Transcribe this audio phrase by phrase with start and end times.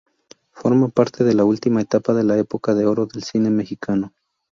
[0.49, 4.13] Forma parte de la última etapa de la Época de oro del cine mexicano.